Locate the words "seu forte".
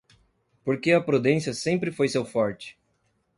2.09-2.75